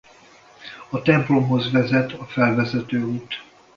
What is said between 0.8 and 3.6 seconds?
A templomhoz vezet a felvezető út.